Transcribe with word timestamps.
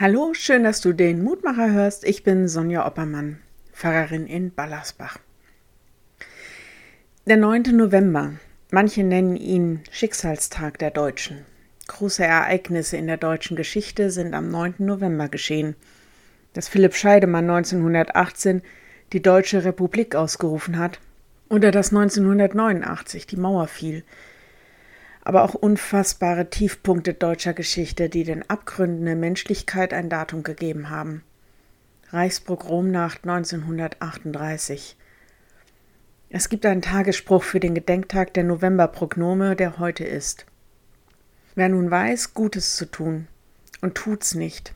Hallo, 0.00 0.32
schön, 0.32 0.62
dass 0.62 0.80
du 0.80 0.92
den 0.92 1.24
Mutmacher 1.24 1.72
hörst. 1.72 2.04
Ich 2.04 2.22
bin 2.22 2.46
Sonja 2.46 2.86
Oppermann, 2.86 3.40
Pfarrerin 3.72 4.28
in 4.28 4.54
Ballersbach. 4.54 5.18
Der 7.26 7.36
9. 7.36 7.62
November. 7.72 8.34
Manche 8.70 9.02
nennen 9.02 9.34
ihn 9.34 9.80
Schicksalstag 9.90 10.78
der 10.78 10.92
Deutschen. 10.92 11.44
Große 11.88 12.22
Ereignisse 12.24 12.96
in 12.96 13.08
der 13.08 13.16
deutschen 13.16 13.56
Geschichte 13.56 14.12
sind 14.12 14.34
am 14.34 14.52
9. 14.52 14.74
November 14.78 15.28
geschehen. 15.28 15.74
Dass 16.52 16.68
Philipp 16.68 16.94
Scheidemann 16.94 17.50
1918 17.50 18.62
die 19.12 19.20
Deutsche 19.20 19.64
Republik 19.64 20.14
ausgerufen 20.14 20.78
hat 20.78 21.00
oder 21.48 21.72
dass 21.72 21.88
1989 21.92 23.26
die 23.26 23.36
Mauer 23.36 23.66
fiel– 23.66 24.04
aber 25.28 25.44
auch 25.44 25.52
unfassbare 25.52 26.48
Tiefpunkte 26.48 27.12
deutscher 27.12 27.52
Geschichte, 27.52 28.08
die 28.08 28.24
den 28.24 28.48
Abgründen 28.48 29.04
der 29.04 29.14
Menschlichkeit 29.14 29.92
ein 29.92 30.08
Datum 30.08 30.42
gegeben 30.42 30.88
haben. 30.88 31.22
Reichsburg-Romnacht 32.08 33.28
1938. 33.28 34.96
Es 36.30 36.48
gibt 36.48 36.64
einen 36.64 36.80
Tagesspruch 36.80 37.42
für 37.42 37.60
den 37.60 37.74
Gedenktag 37.74 38.32
der 38.32 38.44
Novemberprognome, 38.44 39.54
der 39.54 39.78
heute 39.78 40.04
ist. 40.04 40.46
Wer 41.54 41.68
nun 41.68 41.90
weiß, 41.90 42.32
Gutes 42.32 42.76
zu 42.76 42.86
tun 42.86 43.28
und 43.82 43.96
tut's 43.96 44.34
nicht, 44.34 44.72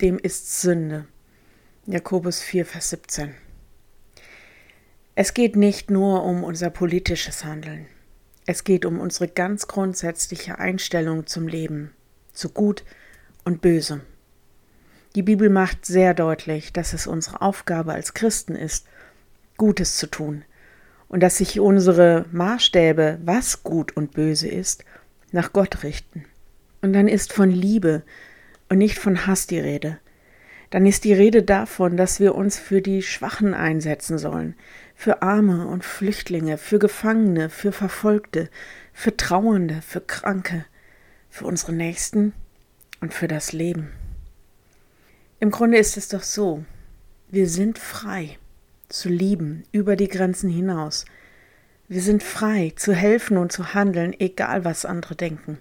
dem 0.00 0.20
ist 0.20 0.60
Sünde. 0.60 1.08
Jakobus 1.84 2.40
4, 2.42 2.64
Vers 2.64 2.90
17. 2.90 3.34
Es 5.16 5.34
geht 5.34 5.56
nicht 5.56 5.90
nur 5.90 6.22
um 6.22 6.44
unser 6.44 6.70
politisches 6.70 7.44
Handeln. 7.44 7.86
Es 8.46 8.62
geht 8.62 8.86
um 8.86 9.00
unsere 9.00 9.26
ganz 9.26 9.66
grundsätzliche 9.66 10.58
Einstellung 10.58 11.26
zum 11.26 11.48
Leben, 11.48 11.90
zu 12.32 12.48
Gut 12.48 12.84
und 13.44 13.60
Böse. 13.60 14.00
Die 15.16 15.22
Bibel 15.22 15.50
macht 15.50 15.84
sehr 15.84 16.14
deutlich, 16.14 16.72
dass 16.72 16.92
es 16.92 17.08
unsere 17.08 17.42
Aufgabe 17.42 17.92
als 17.92 18.14
Christen 18.14 18.54
ist, 18.54 18.86
Gutes 19.56 19.96
zu 19.96 20.06
tun 20.06 20.44
und 21.08 21.20
dass 21.20 21.38
sich 21.38 21.58
unsere 21.58 22.26
Maßstäbe, 22.30 23.18
was 23.24 23.62
gut 23.62 23.96
und 23.96 24.12
böse 24.12 24.48
ist, 24.48 24.84
nach 25.32 25.52
Gott 25.52 25.82
richten. 25.82 26.24
Und 26.82 26.92
dann 26.92 27.08
ist 27.08 27.32
von 27.32 27.50
Liebe 27.50 28.02
und 28.68 28.78
nicht 28.78 28.98
von 28.98 29.26
Hass 29.26 29.46
die 29.46 29.58
Rede. 29.58 29.98
Dann 30.76 30.84
ist 30.84 31.04
die 31.04 31.14
Rede 31.14 31.42
davon, 31.42 31.96
dass 31.96 32.20
wir 32.20 32.34
uns 32.34 32.58
für 32.58 32.82
die 32.82 33.00
Schwachen 33.00 33.54
einsetzen 33.54 34.18
sollen, 34.18 34.54
für 34.94 35.22
Arme 35.22 35.66
und 35.68 35.86
Flüchtlinge, 35.86 36.58
für 36.58 36.78
Gefangene, 36.78 37.48
für 37.48 37.72
Verfolgte, 37.72 38.50
für 38.92 39.16
Trauernde, 39.16 39.80
für 39.80 40.02
Kranke, 40.02 40.66
für 41.30 41.46
unsere 41.46 41.72
Nächsten 41.72 42.34
und 43.00 43.14
für 43.14 43.26
das 43.26 43.54
Leben. 43.54 43.90
Im 45.40 45.50
Grunde 45.50 45.78
ist 45.78 45.96
es 45.96 46.08
doch 46.08 46.22
so, 46.22 46.62
wir 47.30 47.48
sind 47.48 47.78
frei 47.78 48.36
zu 48.90 49.08
lieben 49.08 49.62
über 49.72 49.96
die 49.96 50.08
Grenzen 50.08 50.50
hinaus. 50.50 51.06
Wir 51.88 52.02
sind 52.02 52.22
frei 52.22 52.74
zu 52.76 52.92
helfen 52.92 53.38
und 53.38 53.50
zu 53.50 53.72
handeln, 53.72 54.14
egal 54.20 54.66
was 54.66 54.84
andere 54.84 55.16
denken. 55.16 55.56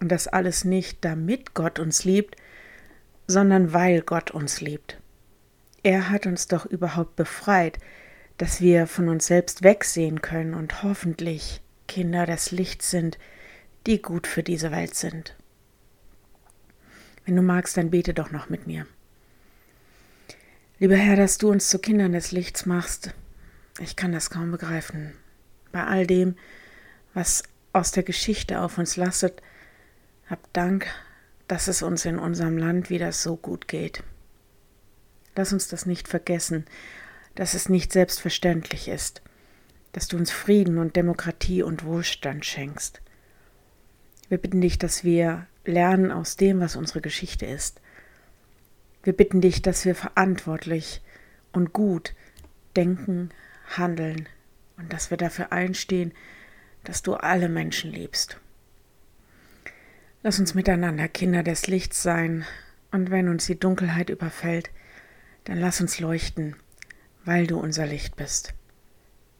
Und 0.00 0.10
das 0.10 0.26
alles 0.26 0.64
nicht 0.64 1.04
damit 1.04 1.52
Gott 1.52 1.78
uns 1.78 2.04
liebt, 2.04 2.36
sondern 3.26 3.72
weil 3.72 4.02
Gott 4.02 4.30
uns 4.30 4.60
liebt. 4.60 4.98
Er 5.82 6.10
hat 6.10 6.26
uns 6.26 6.48
doch 6.48 6.66
überhaupt 6.66 7.16
befreit, 7.16 7.78
dass 8.38 8.60
wir 8.60 8.86
von 8.86 9.08
uns 9.08 9.26
selbst 9.26 9.62
wegsehen 9.62 10.20
können 10.20 10.54
und 10.54 10.82
hoffentlich 10.82 11.60
Kinder 11.88 12.26
des 12.26 12.50
Lichts 12.50 12.90
sind, 12.90 13.18
die 13.86 14.02
gut 14.02 14.26
für 14.26 14.42
diese 14.42 14.70
Welt 14.70 14.94
sind. 14.94 15.36
Wenn 17.24 17.36
du 17.36 17.42
magst, 17.42 17.76
dann 17.76 17.90
bete 17.90 18.14
doch 18.14 18.30
noch 18.30 18.48
mit 18.48 18.66
mir. 18.66 18.86
Lieber 20.78 20.96
Herr, 20.96 21.16
dass 21.16 21.38
du 21.38 21.50
uns 21.50 21.70
zu 21.70 21.78
Kindern 21.78 22.12
des 22.12 22.32
Lichts 22.32 22.66
machst, 22.66 23.14
ich 23.78 23.96
kann 23.96 24.12
das 24.12 24.30
kaum 24.30 24.50
begreifen. 24.50 25.12
Bei 25.72 25.84
all 25.84 26.06
dem, 26.06 26.36
was 27.14 27.42
aus 27.72 27.92
der 27.92 28.02
Geschichte 28.02 28.60
auf 28.60 28.78
uns 28.78 28.96
lastet, 28.96 29.42
hab 30.28 30.52
Dank, 30.52 30.86
dass 31.48 31.68
es 31.68 31.82
uns 31.82 32.04
in 32.04 32.18
unserem 32.18 32.58
Land 32.58 32.90
wieder 32.90 33.12
so 33.12 33.36
gut 33.36 33.68
geht. 33.68 34.02
Lass 35.34 35.52
uns 35.52 35.68
das 35.68 35.86
nicht 35.86 36.08
vergessen 36.08 36.66
dass 37.36 37.54
es 37.54 37.68
nicht 37.68 37.92
selbstverständlich 37.92 38.88
ist, 38.88 39.22
dass 39.92 40.08
du 40.08 40.16
uns 40.16 40.32
Frieden 40.32 40.78
und 40.78 40.96
Demokratie 40.96 41.62
und 41.62 41.84
Wohlstand 41.84 42.44
schenkst. 42.44 43.00
Wir 44.28 44.38
bitten 44.38 44.60
dich, 44.60 44.78
dass 44.78 45.04
wir 45.04 45.46
lernen 45.64 46.10
aus 46.10 46.36
dem, 46.36 46.60
was 46.60 46.74
unsere 46.74 47.00
Geschichte 47.00 47.46
ist. 47.46 47.80
Wir 49.04 49.12
bitten 49.12 49.40
dich, 49.40 49.62
dass 49.62 49.84
wir 49.84 49.94
verantwortlich 49.94 51.02
und 51.52 51.72
gut 51.72 52.14
denken, 52.74 53.30
handeln 53.76 54.28
und 54.78 54.92
dass 54.92 55.10
wir 55.10 55.18
dafür 55.18 55.52
einstehen, 55.52 56.12
dass 56.84 57.02
du 57.02 57.14
alle 57.14 57.48
Menschen 57.48 57.92
liebst. 57.92 58.40
Lass 60.26 60.40
uns 60.40 60.54
miteinander 60.54 61.06
Kinder 61.06 61.44
des 61.44 61.68
Lichts 61.68 62.02
sein, 62.02 62.44
und 62.90 63.12
wenn 63.12 63.28
uns 63.28 63.46
die 63.46 63.60
Dunkelheit 63.60 64.10
überfällt, 64.10 64.70
dann 65.44 65.56
lass 65.60 65.80
uns 65.80 66.00
leuchten 66.00 66.56
weil 67.24 67.46
du 67.46 67.58
unser 67.58 67.86
Licht 67.86 68.16
bist. 68.16 68.54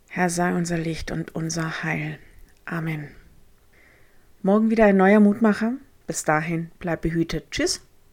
Herr, 0.09 0.29
sei 0.29 0.55
unser 0.55 0.77
Licht 0.77 1.11
und 1.11 1.35
unser 1.35 1.83
Heil. 1.83 2.19
Amen. 2.65 3.09
Morgen 4.43 4.71
wieder 4.71 4.85
ein 4.85 4.97
neuer 4.97 5.21
Mutmacher. 5.21 5.73
Bis 6.07 6.25
dahin, 6.25 6.71
bleib 6.79 7.03
behütet. 7.03 7.51
Tschüss. 7.51 7.86